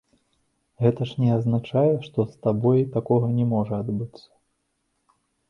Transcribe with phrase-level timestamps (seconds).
[0.85, 4.27] Гэта ж не азначае, што з табой такога не можа адбыцца.